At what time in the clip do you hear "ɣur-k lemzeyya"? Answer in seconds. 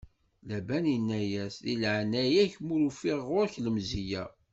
3.29-4.23